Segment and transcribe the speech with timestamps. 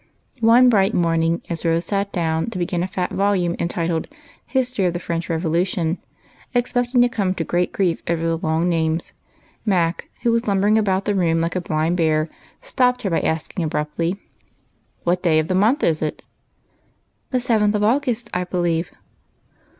[0.39, 4.07] One bright morning, as Rose sat down to begin a fat volume entitled"
[4.57, 5.99] History of the French Revolu tion,"
[6.55, 9.13] expecting to come to great grief over the long names,
[9.63, 12.29] Mac, who was lumbering about the room like a blind bear,
[12.63, 14.19] stopped her by asking abruptly,—
[15.03, 16.23] "What day of the month is it?""
[17.29, 18.91] The seventh of August, I believe."